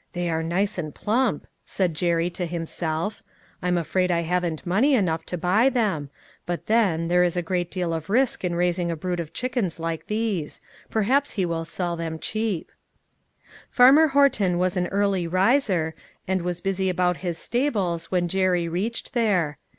[0.14, 3.22] "They are nice and plump," said Jerry to him self;"
[3.62, 6.08] I'm afraid I haven't money enough to buy them;
[6.46, 9.78] but then, there is a great deal of risk in raising a brood of chickens
[9.78, 12.72] like these; perhaps he will sell them cheap."
[13.68, 15.94] Farmer Horton was an early riser,
[16.26, 19.58] and was busy about his stables when Jerry reached there.